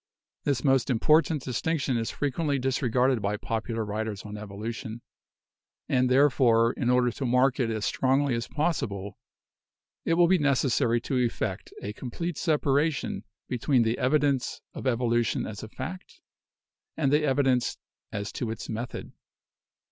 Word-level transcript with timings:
This 0.45 0.63
most 0.63 0.89
important 0.89 1.43
dis 1.43 1.61
tinction 1.61 1.95
is 1.95 2.09
frequently 2.09 2.57
disregarded 2.57 3.21
by 3.21 3.37
popular 3.37 3.85
writers 3.85 4.23
on 4.23 4.35
evolution, 4.35 5.03
and, 5.87 6.09
therefore, 6.09 6.73
in 6.73 6.89
order 6.89 7.11
to 7.11 7.23
mark 7.23 7.59
it 7.59 7.69
as 7.69 7.85
strongly 7.85 8.33
as 8.33 8.47
possible, 8.47 9.19
it 10.03 10.15
will 10.15 10.25
be 10.27 10.39
necessary 10.39 10.99
to 11.01 11.19
effect 11.23 11.71
a 11.83 11.93
complete 11.93 12.37
separa 12.37 12.91
tion 12.91 13.25
between 13.47 13.83
the 13.83 13.99
evidence 13.99 14.59
of 14.73 14.87
evolution 14.87 15.45
as 15.45 15.61
a 15.61 15.69
fact, 15.69 16.19
and 16.97 17.13
the 17.13 17.23
evidence 17.23 17.77
as 18.11 18.31
to 18.31 18.49
its 18.49 18.67
method. 18.69 19.11